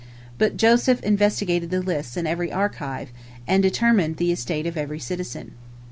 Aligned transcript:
But 0.39 0.57
Joseph 0.57 0.99
investigated 1.03 1.69
the 1.69 1.79
lists 1.79 2.17
in 2.17 2.25
the 2.25 2.51
archives, 2.51 3.11
and 3.45 3.61
determined 3.61 4.17
the 4.17 4.31
estate 4.31 4.65
of 4.65 4.75
every 4.75 4.97
citizen. 4.97 5.51